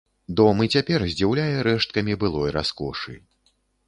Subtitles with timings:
[0.39, 3.13] Дом і цяпер здзіўляе рэшткамі былой раскошы.